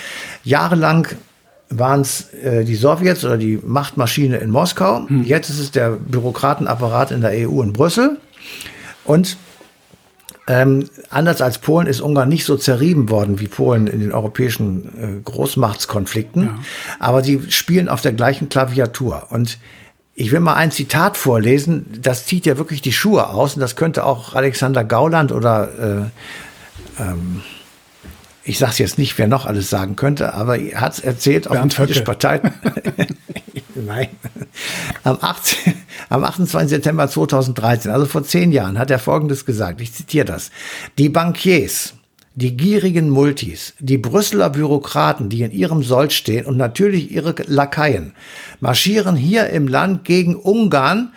Jahrelang 0.43 1.07
waren 1.69 2.01
es 2.01 2.33
äh, 2.33 2.65
die 2.65 2.75
Sowjets 2.75 3.25
oder 3.25 3.37
die 3.37 3.61
Machtmaschine 3.63 4.39
in 4.39 4.51
Moskau. 4.51 5.07
Hm. 5.07 5.25
Jetzt 5.25 5.51
ist 5.51 5.59
es 5.59 5.71
der 5.71 5.91
Bürokratenapparat 5.91 7.11
in 7.11 7.21
der 7.21 7.49
EU 7.49 7.63
in 7.63 7.73
Brüssel. 7.73 8.19
Und 9.05 9.37
ähm, 10.47 10.89
anders 11.11 11.41
als 11.41 11.59
Polen 11.59 11.87
ist 11.87 12.01
Ungarn 12.01 12.29
nicht 12.29 12.45
so 12.45 12.57
zerrieben 12.57 13.09
worden 13.09 13.41
wie 13.41 13.49
Polen 13.49 13.87
in 13.87 14.01
den 14.01 14.13
europäischen 14.13 14.89
äh, 14.99 15.21
Großmachtskonflikten. 15.25 16.43
Ja. 16.45 16.59
Aber 16.99 17.23
sie 17.23 17.43
spielen 17.51 17.89
auf 17.89 18.03
der 18.03 18.13
gleichen 18.13 18.49
Klaviatur. 18.49 19.29
Und 19.31 19.59
ich 20.15 20.33
will 20.33 20.41
mal 20.41 20.55
ein 20.55 20.71
Zitat 20.71 21.17
vorlesen, 21.17 21.87
das 22.01 22.27
zieht 22.27 22.47
ja 22.47 22.57
wirklich 22.57 22.83
die 22.83 22.93
Schuhe 22.93 23.29
aus 23.31 23.55
und 23.55 23.61
das 23.61 23.75
könnte 23.75 24.05
auch 24.05 24.35
Alexander 24.35 24.85
Gauland 24.85 25.33
oder 25.33 26.03
äh, 26.03 26.11
ähm, 26.99 27.43
ich 28.45 28.59
sage 28.59 28.75
jetzt 28.79 28.99
nicht, 28.99 29.17
wer 29.17 29.27
noch 29.27 29.47
alles 29.47 29.71
sagen 29.71 29.97
könnte, 29.97 30.35
aber 30.35 30.59
er 30.59 30.81
hat 30.81 30.95
es 30.95 31.01
erzählt 31.01 31.49
auf 31.49 31.59
dem 31.59 32.05
Partei. 32.05 32.41
Nein. 33.75 34.09
Am, 35.03 35.19
18, 35.21 35.75
am 36.11 36.25
28. 36.25 36.71
September 36.71 37.09
2013, 37.09 37.91
also 37.91 38.07
vor 38.07 38.23
zehn 38.23 38.53
Jahren, 38.53 38.79
hat 38.79 38.91
er 38.91 38.99
Folgendes 38.99 39.47
gesagt. 39.47 39.81
Ich 39.81 39.93
zitiere 39.93 40.27
das. 40.27 40.51
Die 40.99 41.09
Bankiers, 41.09 41.95
die 42.35 42.57
gierigen 42.57 43.09
Multis, 43.09 43.75
die 43.79 43.99
Brüsseler 43.99 44.51
Bürokraten, 44.51 45.29
die 45.29 45.43
in 45.43 45.51
ihrem 45.51 45.83
Sold 45.83 46.13
stehen 46.13 46.47
und 46.47 46.57
natürlich 46.57 47.11
ihre 47.11 47.35
Lakaien, 47.47 48.13
marschieren 48.61 49.17
hier 49.17 49.49
im 49.51 49.69
Land 49.69 50.05
gegen 50.05 50.37
Ungarn 50.37 51.13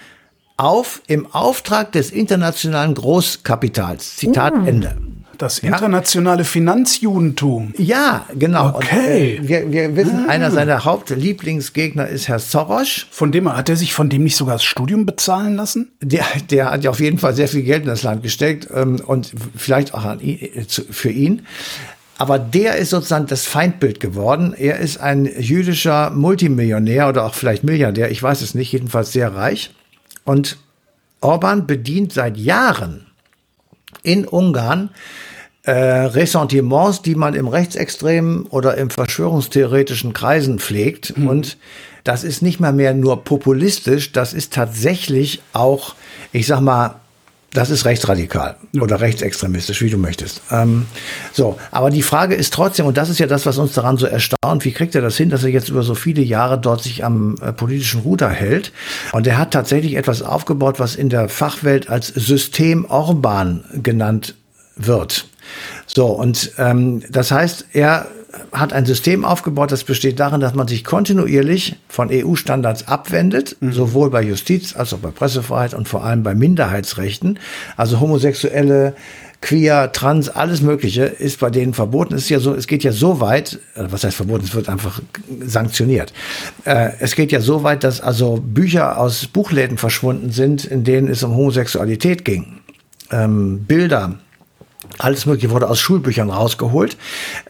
auf 0.56 1.02
im 1.08 1.28
Auftrag 1.34 1.92
des 1.92 2.12
internationalen 2.12 2.96
Großkapitals. 2.96 4.16
Zitat 4.16 4.54
uh. 4.54 4.66
Ende. 4.66 4.98
Das 5.38 5.60
internationale 5.60 6.40
ja. 6.40 6.44
Finanzjudentum. 6.44 7.74
Ja, 7.78 8.26
genau. 8.34 8.70
Okay. 8.76 9.38
Und, 9.40 9.46
äh, 9.46 9.48
wir, 9.48 9.72
wir 9.72 9.96
wissen, 9.96 10.26
ah. 10.28 10.32
einer 10.32 10.52
seiner 10.52 10.84
Hauptlieblingsgegner 10.84 12.08
ist 12.08 12.28
Herr 12.28 12.40
Soros. 12.40 13.06
Von 13.12 13.32
dem 13.32 13.52
hat 13.56 13.70
er 13.70 13.76
sich 13.76 13.94
von 13.94 14.10
dem 14.10 14.24
nicht 14.24 14.36
sogar 14.36 14.56
das 14.56 14.64
Studium 14.64 15.06
bezahlen 15.06 15.56
lassen? 15.56 15.92
Der, 16.02 16.26
der 16.50 16.72
hat 16.72 16.84
ja 16.84 16.90
auf 16.90 17.00
jeden 17.00 17.20
Fall 17.20 17.34
sehr 17.34 17.48
viel 17.48 17.64
Geld 17.64 17.84
in 17.84 17.90
das 17.90 18.04
Land 18.04 18.24
gesteckt 18.24 18.68
ähm, 18.74 19.00
und 19.06 19.32
vielleicht 19.56 19.94
auch 19.94 20.06
an, 20.06 20.20
äh, 20.22 20.66
für 20.68 21.10
ihn. 21.10 21.44
Aber 22.18 22.40
der 22.40 22.78
ist 22.78 22.90
sozusagen 22.90 23.28
das 23.28 23.46
Feindbild 23.46 24.00
geworden. 24.00 24.54
Er 24.58 24.80
ist 24.80 24.98
ein 24.98 25.26
jüdischer 25.26 26.10
Multimillionär 26.10 27.10
oder 27.10 27.26
auch 27.26 27.36
vielleicht 27.36 27.64
Milliardär, 27.64 28.10
ich 28.10 28.24
weiß 28.24 28.42
es 28.42 28.56
nicht, 28.56 28.72
jedenfalls 28.72 29.12
sehr 29.12 29.36
reich. 29.36 29.72
Und 30.24 30.58
Orban 31.22 31.68
bedient 31.68 32.14
seit 32.14 32.38
Jahren 32.38 33.06
in 34.04 34.26
Ungarn 34.26 34.90
äh, 35.68 35.72
Ressentiments, 35.72 37.02
die 37.02 37.16
man 37.16 37.34
im 37.34 37.48
rechtsextremen 37.48 38.44
oder 38.46 38.78
im 38.78 38.90
verschwörungstheoretischen 38.90 40.14
Kreisen 40.14 40.60
pflegt. 40.60 41.18
Mhm. 41.18 41.28
Und 41.28 41.58
das 42.06 42.24
ist 42.24 42.42
nicht 42.42 42.62
mal 42.62 42.72
mehr 42.72 42.94
nur 42.94 43.26
populistisch, 43.26 44.14
das 44.14 44.34
ist 44.34 44.54
tatsächlich 44.54 45.42
auch, 45.52 45.96
ich 46.32 46.48
sag 46.48 46.62
mal, 46.62 46.96
das 47.52 47.70
ist 47.70 47.86
rechtsradikal 47.86 48.56
oder 48.80 49.02
rechtsextremistisch, 49.02 49.82
wie 49.82 49.90
du 49.90 49.98
möchtest. 49.98 50.42
Ähm, 50.52 50.86
so, 51.34 51.58
aber 51.72 51.90
die 51.90 52.02
Frage 52.02 52.36
ist 52.36 52.54
trotzdem, 52.54 52.86
und 52.86 52.98
das 52.98 53.10
ist 53.10 53.20
ja 53.20 53.28
das, 53.28 53.46
was 53.46 53.58
uns 53.58 53.74
daran 53.74 53.98
so 53.98 54.06
erstaunt, 54.06 54.64
wie 54.64 54.72
kriegt 54.72 54.96
er 54.96 55.02
das 55.02 55.18
hin, 55.18 55.30
dass 55.30 55.44
er 55.44 55.50
jetzt 55.50 55.68
über 55.68 55.84
so 55.84 55.96
viele 55.96 56.22
Jahre 56.22 56.60
dort 56.60 56.84
sich 56.84 57.04
am 57.04 57.36
äh, 57.42 57.52
politischen 57.52 58.02
Ruder 58.02 58.30
hält? 58.30 58.72
Und 59.12 59.28
er 59.28 59.38
hat 59.38 59.52
tatsächlich 59.52 59.96
etwas 59.96 60.22
aufgebaut, 60.22 60.80
was 60.80 60.96
in 60.96 61.10
der 61.10 61.28
Fachwelt 61.28 61.90
als 61.90 62.08
System 62.08 62.86
Orban 62.86 63.66
genannt 63.82 64.36
wird. 64.76 65.28
So, 65.86 66.08
und 66.08 66.52
ähm, 66.58 67.04
das 67.10 67.32
heißt, 67.32 67.68
er 67.74 68.08
hat 68.52 68.74
ein 68.74 68.86
System 68.86 69.26
aufgebaut, 69.26 69.72
das 69.72 69.84
besteht 69.84 70.20
darin, 70.20 70.42
dass 70.42 70.54
man 70.54 70.68
sich 70.68 70.84
kontinuierlich 70.84 71.78
von 71.88 72.10
EU-Standards 72.12 72.88
abwendet, 72.88 73.58
mhm. 73.60 73.72
sowohl 73.72 74.10
bei 74.10 74.22
Justiz 74.22 74.76
als 74.76 74.94
auch 74.94 75.00
bei 75.00 75.12
Pressefreiheit 75.12 75.74
und 75.74 75.88
vor 75.88 76.04
allem 76.04 76.24
bei 76.24 76.36
Minderheitsrechten. 76.36 77.40
Also 77.76 78.00
Homosexuelle, 78.00 78.96
Queer, 79.42 79.92
Trans, 79.92 80.30
alles 80.30 80.62
Mögliche 80.62 81.04
ist 81.04 81.40
bei 81.40 81.50
denen 81.50 81.74
verboten. 81.74 82.16
Es 82.16 82.24
ist 82.24 82.30
ja 82.30 82.40
so, 82.40 82.54
es 82.56 82.68
geht 82.68 82.84
ja 82.84 82.92
so 82.92 83.20
weit, 83.20 83.60
äh, 83.76 83.84
was 83.90 84.04
heißt 84.04 84.16
verboten, 84.16 84.46
es 84.46 84.56
wird 84.56 84.68
einfach 84.68 85.02
sanktioniert. 85.42 86.12
Äh, 86.66 86.92
es 87.00 87.16
geht 87.16 87.32
ja 87.32 87.40
so 87.40 87.64
weit, 87.64 87.84
dass 87.84 88.02
also 88.02 88.42
Bücher 88.44 88.98
aus 89.00 89.28
Buchläden 89.28 89.78
verschwunden 89.78 90.32
sind, 90.32 90.66
in 90.66 90.84
denen 90.84 91.08
es 91.08 91.24
um 91.24 91.36
Homosexualität 91.36 92.26
ging. 92.26 92.60
Ähm, 93.12 93.64
Bilder, 93.66 94.20
alles 94.98 95.26
Mögliche 95.26 95.52
wurde 95.52 95.70
aus 95.70 95.80
Schulbüchern 95.80 96.30
rausgeholt. 96.30 96.98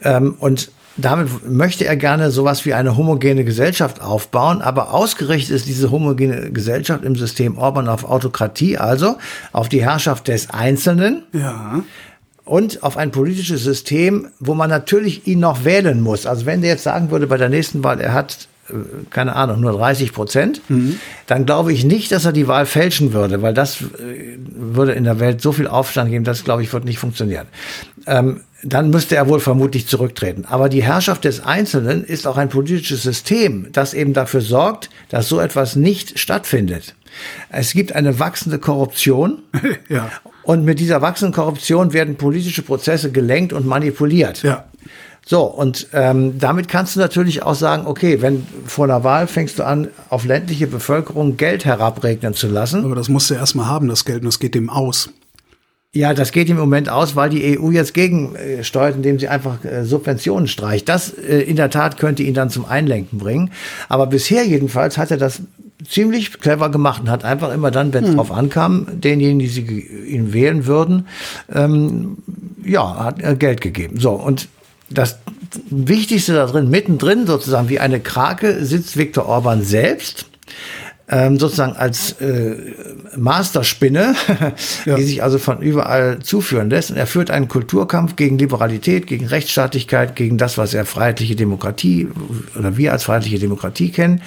Ähm, 0.02 0.36
und 0.38 0.70
damit 0.98 1.48
möchte 1.48 1.86
er 1.86 1.96
gerne 1.96 2.32
sowas 2.32 2.66
wie 2.66 2.74
eine 2.74 2.96
homogene 2.96 3.44
Gesellschaft 3.44 4.00
aufbauen, 4.02 4.60
aber 4.60 4.92
ausgerichtet 4.92 5.54
ist 5.54 5.68
diese 5.68 5.92
homogene 5.92 6.50
Gesellschaft 6.50 7.04
im 7.04 7.14
System 7.14 7.56
Orban 7.56 7.88
auf 7.88 8.04
Autokratie, 8.04 8.78
also 8.78 9.16
auf 9.52 9.68
die 9.68 9.82
Herrschaft 9.82 10.26
des 10.26 10.50
Einzelnen. 10.50 11.22
Ja. 11.32 11.84
Und 12.44 12.82
auf 12.82 12.96
ein 12.96 13.10
politisches 13.12 13.62
System, 13.62 14.28
wo 14.40 14.54
man 14.54 14.70
natürlich 14.70 15.26
ihn 15.26 15.40
noch 15.40 15.64
wählen 15.64 16.00
muss. 16.00 16.26
Also 16.26 16.46
wenn 16.46 16.62
der 16.62 16.70
jetzt 16.70 16.82
sagen 16.82 17.10
würde 17.10 17.26
bei 17.26 17.36
der 17.36 17.50
nächsten 17.50 17.84
Wahl, 17.84 18.00
er 18.00 18.14
hat 18.14 18.48
keine 19.10 19.36
Ahnung, 19.36 19.60
nur 19.60 19.72
30 19.72 20.12
Prozent, 20.12 20.60
mhm. 20.68 20.98
dann 21.26 21.46
glaube 21.46 21.72
ich 21.72 21.84
nicht, 21.84 22.12
dass 22.12 22.24
er 22.24 22.32
die 22.32 22.48
Wahl 22.48 22.66
fälschen 22.66 23.12
würde, 23.12 23.42
weil 23.42 23.54
das 23.54 23.80
äh, 23.80 24.38
würde 24.54 24.92
in 24.92 25.04
der 25.04 25.20
Welt 25.20 25.40
so 25.40 25.52
viel 25.52 25.66
Aufstand 25.66 26.10
geben, 26.10 26.24
das 26.24 26.44
glaube 26.44 26.62
ich 26.62 26.72
wird 26.72 26.84
nicht 26.84 26.98
funktionieren. 26.98 27.46
Ähm, 28.06 28.40
dann 28.62 28.90
müsste 28.90 29.14
er 29.14 29.28
wohl 29.28 29.40
vermutlich 29.40 29.86
zurücktreten. 29.86 30.44
Aber 30.48 30.68
die 30.68 30.82
Herrschaft 30.82 31.24
des 31.24 31.44
Einzelnen 31.44 32.02
ist 32.04 32.26
auch 32.26 32.36
ein 32.36 32.48
politisches 32.48 33.02
System, 33.02 33.68
das 33.72 33.94
eben 33.94 34.14
dafür 34.14 34.40
sorgt, 34.40 34.90
dass 35.08 35.28
so 35.28 35.38
etwas 35.38 35.76
nicht 35.76 36.18
stattfindet. 36.18 36.96
Es 37.50 37.72
gibt 37.72 37.92
eine 37.94 38.18
wachsende 38.18 38.58
Korruption. 38.58 39.42
ja. 39.88 40.10
Und 40.42 40.64
mit 40.64 40.80
dieser 40.80 41.02
wachsenden 41.02 41.34
Korruption 41.34 41.92
werden 41.92 42.16
politische 42.16 42.62
Prozesse 42.62 43.12
gelenkt 43.12 43.52
und 43.52 43.66
manipuliert. 43.66 44.42
Ja. 44.42 44.64
So, 45.30 45.42
und 45.42 45.88
ähm, 45.92 46.38
damit 46.38 46.68
kannst 46.68 46.96
du 46.96 47.00
natürlich 47.00 47.42
auch 47.42 47.54
sagen, 47.54 47.86
okay, 47.86 48.22
wenn 48.22 48.46
vor 48.64 48.86
einer 48.86 49.04
Wahl 49.04 49.26
fängst 49.26 49.58
du 49.58 49.62
an, 49.62 49.88
auf 50.08 50.24
ländliche 50.24 50.66
Bevölkerung 50.66 51.36
Geld 51.36 51.66
herabregnen 51.66 52.32
zu 52.32 52.48
lassen. 52.48 52.82
Aber 52.82 52.94
das 52.94 53.10
musst 53.10 53.28
du 53.28 53.34
erstmal 53.34 53.66
haben, 53.66 53.88
das 53.88 54.06
Geld, 54.06 54.20
und 54.20 54.24
das 54.24 54.38
geht 54.38 54.54
dem 54.54 54.70
aus. 54.70 55.10
Ja, 55.92 56.14
das 56.14 56.32
geht 56.32 56.48
im 56.48 56.56
Moment 56.56 56.88
aus, 56.88 57.14
weil 57.14 57.28
die 57.28 57.58
EU 57.58 57.70
jetzt 57.70 57.92
gegensteuert, 57.92 58.96
indem 58.96 59.18
sie 59.18 59.28
einfach 59.28 59.62
äh, 59.66 59.84
Subventionen 59.84 60.48
streicht. 60.48 60.88
Das 60.88 61.10
äh, 61.10 61.40
in 61.40 61.56
der 61.56 61.68
Tat 61.68 61.98
könnte 61.98 62.22
ihn 62.22 62.32
dann 62.32 62.48
zum 62.48 62.64
Einlenken 62.64 63.18
bringen. 63.18 63.50
Aber 63.90 64.06
bisher 64.06 64.46
jedenfalls 64.46 64.96
hat 64.96 65.10
er 65.10 65.18
das 65.18 65.42
ziemlich 65.86 66.40
clever 66.40 66.70
gemacht 66.70 67.02
und 67.02 67.10
hat 67.10 67.26
einfach 67.26 67.52
immer 67.52 67.70
dann, 67.70 67.92
wenn 67.92 68.04
es 68.04 68.10
hm. 68.10 68.16
drauf 68.16 68.32
ankam, 68.32 68.86
denjenigen, 68.92 69.40
die 69.40 69.48
sie 69.48 70.06
ihn 70.08 70.32
wählen 70.32 70.64
würden, 70.64 71.06
ähm, 71.54 72.16
ja, 72.64 73.04
hat 73.04 73.20
er 73.20 73.36
Geld 73.36 73.60
gegeben. 73.60 74.00
So, 74.00 74.12
und 74.12 74.48
das 74.90 75.18
Wichtigste 75.70 76.34
da 76.34 76.46
drin, 76.46 76.70
mittendrin 76.70 77.26
sozusagen 77.26 77.68
wie 77.68 77.80
eine 77.80 78.00
Krake, 78.00 78.64
sitzt 78.64 78.96
Viktor 78.96 79.26
Orban 79.26 79.62
selbst. 79.62 80.26
Ähm, 81.10 81.38
sozusagen 81.38 81.74
als 81.74 82.20
äh, 82.20 82.54
Masterspinne, 83.16 84.14
ja. 84.84 84.96
die 84.96 85.04
sich 85.04 85.22
also 85.22 85.38
von 85.38 85.62
überall 85.62 86.18
zuführen 86.18 86.68
lässt. 86.68 86.90
Und 86.90 86.98
er 86.98 87.06
führt 87.06 87.30
einen 87.30 87.48
Kulturkampf 87.48 88.14
gegen 88.16 88.36
Liberalität, 88.36 89.06
gegen 89.06 89.24
Rechtsstaatlichkeit, 89.24 90.16
gegen 90.16 90.36
das, 90.36 90.58
was 90.58 90.74
er 90.74 90.84
freiheitliche 90.84 91.34
Demokratie 91.34 92.08
oder 92.58 92.76
wir 92.76 92.92
als 92.92 93.04
freiheitliche 93.04 93.38
Demokratie 93.38 93.90
kennen. 93.90 94.20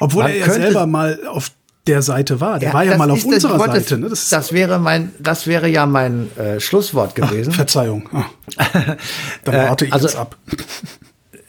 Obwohl 0.00 0.22
Man 0.22 0.32
er 0.32 0.38
ja 0.38 0.50
selber 0.50 0.86
mal 0.86 1.20
auf 1.26 1.50
der 1.86 2.02
Seite 2.02 2.40
war. 2.40 2.58
Der 2.58 2.68
ja, 2.68 2.74
war 2.74 2.84
ja 2.84 2.96
mal 2.96 3.10
auf 3.10 3.24
unserer 3.24 3.58
wollte, 3.58 3.80
Seite. 3.80 3.98
Ne? 3.98 4.08
Das, 4.08 4.28
das, 4.28 4.52
wäre 4.52 4.78
mein, 4.78 5.12
das 5.18 5.46
wäre 5.46 5.68
ja 5.68 5.86
mein 5.86 6.36
äh, 6.36 6.60
Schlusswort 6.60 7.14
gewesen. 7.14 7.50
Ach, 7.52 7.56
Verzeihung. 7.56 8.08
Ah. 8.12 8.24
Dann 9.44 9.54
warte 9.54 9.86
ich 9.86 9.92
also, 9.92 10.06
jetzt 10.06 10.16
ab. 10.16 10.36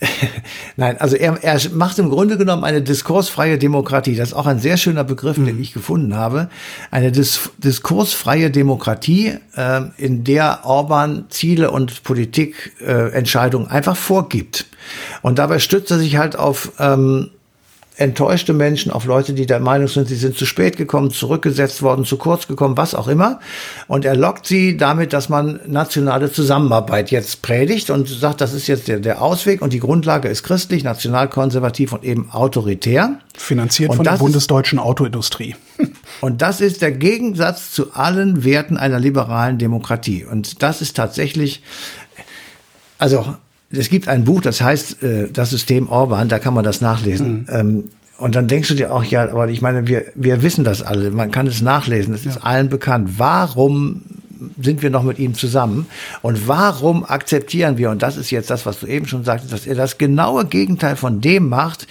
Nein, 0.76 1.00
also 1.00 1.16
er, 1.16 1.44
er 1.44 1.60
macht 1.72 2.00
im 2.00 2.10
Grunde 2.10 2.38
genommen 2.38 2.64
eine 2.64 2.82
diskursfreie 2.82 3.58
Demokratie. 3.58 4.16
Das 4.16 4.30
ist 4.30 4.34
auch 4.34 4.48
ein 4.48 4.60
sehr 4.60 4.78
schöner 4.78 5.04
Begriff, 5.04 5.38
mhm. 5.38 5.46
den 5.46 5.62
ich 5.62 5.74
gefunden 5.74 6.16
habe. 6.16 6.50
Eine 6.92 7.12
Dis 7.12 7.52
diskursfreie 7.58 8.52
Demokratie, 8.52 9.38
äh, 9.56 9.82
in 9.98 10.24
der 10.24 10.62
Orban 10.64 11.26
Ziele 11.30 11.72
und 11.72 12.04
Politikentscheidungen 12.04 13.68
äh, 13.68 13.72
einfach 13.72 13.96
vorgibt. 13.96 14.66
Und 15.22 15.40
dabei 15.40 15.60
stützt 15.60 15.92
er 15.92 16.00
sich 16.00 16.18
halt 16.18 16.36
auf 16.36 16.72
ähm, 16.80 17.30
enttäuschte 17.98 18.54
Menschen, 18.54 18.92
auf 18.92 19.06
Leute, 19.06 19.34
die 19.34 19.46
der 19.46 19.60
Meinung 19.60 19.88
sind, 19.88 20.08
sie 20.08 20.16
sind 20.16 20.38
zu 20.38 20.46
spät 20.46 20.78
gekommen, 20.78 21.12
zurückgesetzt 21.12 21.82
worden, 21.82 22.06
zu 22.06 22.18
kurz 22.18 22.48
gekommen, 22.48 22.76
was 22.76 22.96
auch 22.96 23.08
immer. 23.08 23.40
Und 23.88 24.06
er 24.06 24.16
lockt 24.16 24.48
sie 24.48 24.78
damit, 24.78 25.14
dass 25.14 25.30
man 25.30 25.60
nationale 25.68 26.32
Zusammenarbeit 26.32 27.12
jetzt 27.12 27.42
predigt 27.42 27.90
und 27.90 28.08
sagt, 28.08 28.42
das 28.42 28.54
ist 28.54 28.68
jetzt 28.68 28.88
der, 28.88 29.00
der 29.00 29.22
Ausweg 29.22 29.62
und 29.62 29.74
die 29.74 29.80
Grundlage 29.80 30.28
ist 30.28 30.44
christlich, 30.44 30.84
nationalkonservativ 30.84 31.94
und 31.94 32.04
eben 32.04 32.32
autoritär. 32.32 33.20
Finanziert 33.38 33.92
und 33.92 33.98
von 33.98 34.04
der 34.04 34.18
bundesdeutschen 34.18 34.80
Autoindustrie. 34.80 35.56
Und 36.22 36.42
das 36.42 36.62
ist 36.62 36.82
der 36.82 36.92
Gegensatz 36.92 37.72
zu 37.72 37.94
allen 37.94 38.46
Werten 38.46 38.78
einer 38.78 39.00
liberalen 39.00 39.58
Demokratie. 39.58 40.24
Und 40.24 40.62
das 40.62 40.82
ist 40.82 40.96
tatsächlich, 40.96 41.64
also 42.98 43.36
es 43.76 43.90
gibt 43.90 44.08
ein 44.08 44.24
Buch, 44.24 44.42
das 44.42 44.62
heißt 44.62 45.04
äh, 45.04 45.30
Das 45.32 45.50
System 45.50 45.90
Orban, 45.90 46.30
da 46.30 46.40
kann 46.40 46.54
man 46.54 46.64
das 46.64 46.82
nachlesen. 46.82 47.40
Mhm. 47.40 47.46
Ähm, 47.50 47.84
und 48.18 48.36
dann 48.36 48.48
denkst 48.48 48.70
du 48.70 48.76
dir 48.76 48.94
auch, 48.94 49.04
ja, 49.04 49.30
aber 49.30 49.50
ich 49.50 49.62
meine, 49.62 49.88
wir, 49.88 50.06
wir 50.16 50.44
wissen 50.44 50.64
das 50.64 50.82
alle, 50.82 51.12
man 51.12 51.32
kann 51.32 51.48
es 51.48 51.62
nachlesen, 51.62 52.14
es 52.14 52.24
ja. 52.24 52.32
ist 52.32 52.38
allen 52.38 52.70
bekannt. 52.70 53.18
Warum 53.18 54.04
sind 54.62 54.82
wir 54.82 54.90
noch 54.90 55.04
mit 55.04 55.20
ihm 55.20 55.34
zusammen? 55.34 55.88
Und 56.22 56.48
warum 56.48 57.04
akzeptieren 57.04 57.78
wir, 57.78 57.90
und 57.90 58.02
das 58.02 58.18
ist 58.18 58.30
jetzt 58.30 58.50
das, 58.50 58.66
was 58.66 58.80
du 58.80 58.88
eben 58.88 59.08
schon 59.08 59.24
sagtest, 59.24 59.52
dass 59.52 59.66
er 59.66 59.76
das 59.76 59.98
genaue 59.98 60.46
Gegenteil 60.46 60.96
von 60.96 61.22
dem 61.22 61.50
macht, 61.50 61.88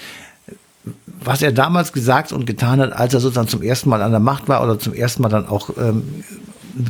was 1.24 1.42
er 1.42 1.52
damals 1.52 1.92
gesagt 1.92 2.32
und 2.32 2.46
getan 2.46 2.80
hat, 2.80 2.92
als 2.92 3.14
er 3.14 3.20
sozusagen 3.20 3.48
zum 3.48 3.62
ersten 3.62 3.88
Mal 3.88 4.02
an 4.02 4.10
der 4.10 4.20
Macht 4.20 4.48
war 4.48 4.62
oder 4.62 4.78
zum 4.78 4.94
ersten 4.94 5.22
Mal 5.22 5.28
dann 5.28 5.46
auch 5.46 5.70
ähm, 5.78 6.02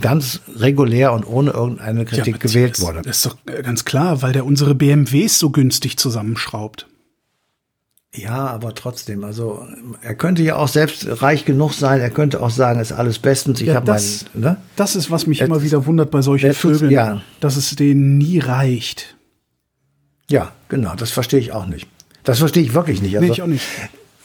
ganz 0.00 0.40
regulär 0.56 1.12
und 1.12 1.24
ohne 1.24 1.50
irgendeine 1.50 2.04
Kritik 2.04 2.34
ja, 2.34 2.38
gewählt 2.38 2.80
wurde. 2.80 3.02
Das 3.02 3.18
ist 3.18 3.26
doch 3.26 3.36
ganz 3.62 3.84
klar, 3.84 4.22
weil 4.22 4.32
der 4.32 4.46
unsere 4.46 4.74
BMWs 4.74 5.38
so 5.38 5.50
günstig 5.50 5.96
zusammenschraubt. 5.96 6.86
Ja, 8.14 8.46
aber 8.48 8.74
trotzdem, 8.74 9.24
also 9.24 9.66
er 10.02 10.14
könnte 10.14 10.42
ja 10.42 10.56
auch 10.56 10.68
selbst 10.68 11.22
reich 11.22 11.46
genug 11.46 11.72
sein, 11.72 11.98
er 12.00 12.10
könnte 12.10 12.42
auch 12.42 12.50
sagen, 12.50 12.78
es 12.78 12.90
ist 12.90 12.96
alles 12.96 13.18
bestens. 13.18 13.60
Ich 13.62 13.68
ja, 13.68 13.76
habe 13.76 13.86
das, 13.86 14.26
mein, 14.34 14.42
ne? 14.42 14.56
das 14.76 14.96
ist, 14.96 15.10
was 15.10 15.26
mich 15.26 15.38
Jetzt, 15.38 15.48
immer 15.48 15.62
wieder 15.62 15.86
wundert 15.86 16.10
bei 16.10 16.20
solchen 16.20 16.52
Vögeln, 16.52 16.90
ja. 16.90 17.22
dass 17.40 17.56
es 17.56 17.74
denen 17.74 18.18
nie 18.18 18.38
reicht. 18.38 19.16
Ja, 20.28 20.52
genau, 20.68 20.94
das 20.94 21.10
verstehe 21.10 21.40
ich 21.40 21.52
auch 21.52 21.66
nicht. 21.66 21.88
Das 22.22 22.38
verstehe 22.38 22.62
ich 22.62 22.74
wirklich 22.74 23.00
nicht. 23.00 23.16
Also, 23.16 23.26
nee, 23.26 23.32
ich 23.32 23.42
auch 23.42 23.46
nicht. 23.46 23.64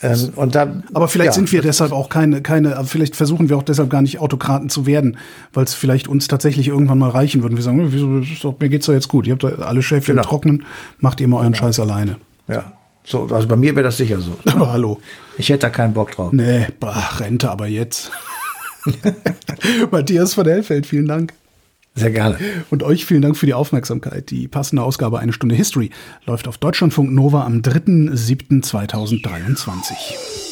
Ähm, 0.04 0.34
und 0.36 0.54
da, 0.54 0.82
aber 0.94 1.08
vielleicht 1.08 1.28
ja, 1.28 1.32
sind 1.34 1.52
wir 1.52 1.62
deshalb 1.62 1.92
auch 1.92 2.10
keine, 2.10 2.42
keine, 2.42 2.84
vielleicht 2.86 3.16
versuchen 3.16 3.50
wir 3.50 3.58
auch 3.58 3.64
deshalb 3.64 3.90
gar 3.90 4.02
nicht 4.02 4.20
Autokraten 4.20 4.70
zu 4.70 4.86
werden, 4.86 5.18
weil 5.54 5.64
es 5.64 5.74
vielleicht 5.74 6.08
uns 6.08 6.28
tatsächlich 6.28 6.68
irgendwann 6.68 7.00
mal 7.00 7.10
reichen 7.10 7.42
würde. 7.42 7.56
Wir 7.56 7.64
sagen, 7.64 7.92
wieso, 7.92 8.56
mir 8.60 8.70
geht's 8.70 8.86
doch 8.86 8.94
jetzt 8.94 9.08
gut. 9.08 9.26
Ihr 9.26 9.34
habt 9.34 9.44
alle 9.44 9.82
Schäfchen 9.82 10.16
genau. 10.16 10.28
trocknen, 10.28 10.66
macht 11.00 11.20
ihr 11.20 11.28
mal 11.28 11.38
euren 11.38 11.54
genau. 11.54 11.66
Scheiß 11.66 11.80
alleine. 11.80 12.18
Ja. 12.48 12.74
So, 13.04 13.28
also 13.32 13.48
bei 13.48 13.56
mir 13.56 13.74
wäre 13.74 13.84
das 13.84 13.98
sicher 13.98 14.20
so. 14.20 14.38
Aber 14.52 14.72
hallo. 14.72 15.00
Ich 15.38 15.50
hätte 15.50 15.62
da 15.62 15.70
keinen 15.70 15.94
Bock 15.94 16.12
drauf. 16.12 16.32
Nee, 16.34 16.68
bah, 16.80 17.10
Rente 17.20 17.50
aber 17.50 17.68
jetzt. 17.68 18.12
Matthias 19.92 20.34
von 20.34 20.46
Hellfeld, 20.46 20.86
vielen 20.86 21.08
Dank. 21.08 21.34
Sehr 21.98 22.12
gerne. 22.12 22.38
Und 22.70 22.84
euch 22.84 23.06
vielen 23.06 23.24
Dank 23.24 23.38
für 23.38 23.48
die 23.48 23.56
Aufmerksamkeit. 23.56 24.30
Die 24.30 24.48
passende 24.48 24.84
Ausgabe 24.84 25.18
Eine 25.20 25.34
Stunde 25.34 25.56
History 25.56 25.90
läuft 26.26 26.48
auf 26.48 26.60
Deutschlandfunk 26.60 27.12
Nova 27.12 27.44
am 27.44 27.62
3.7.2023. 27.62 30.47